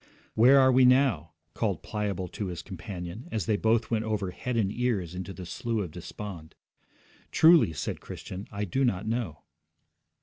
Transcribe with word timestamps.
'Where 0.33 0.59
are 0.59 0.71
we 0.71 0.83
now?' 0.83 1.29
called 1.53 1.83
Pliable 1.83 2.27
to 2.29 2.47
his 2.47 2.63
companion, 2.63 3.27
as 3.31 3.45
they 3.45 3.55
both 3.55 3.91
went 3.91 4.03
over 4.03 4.31
head 4.31 4.57
and 4.57 4.71
ears 4.71 5.13
into 5.13 5.31
the 5.31 5.45
Slough 5.45 5.83
of 5.83 5.91
Despond. 5.91 6.55
'Truly,' 7.31 7.73
said 7.73 8.01
Christian, 8.01 8.47
'I 8.51 8.65
do 8.65 8.83
not 8.83 9.05
know.' 9.05 9.43